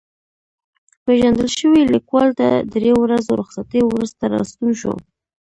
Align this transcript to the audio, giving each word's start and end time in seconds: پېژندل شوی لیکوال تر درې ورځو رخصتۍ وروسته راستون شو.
پېژندل 1.03 1.47
شوی 1.57 1.89
لیکوال 1.93 2.29
تر 2.39 2.51
درې 2.73 2.91
ورځو 3.01 3.31
رخصتۍ 3.41 3.81
وروسته 3.85 4.23
راستون 4.33 4.69
شو. 4.79 4.93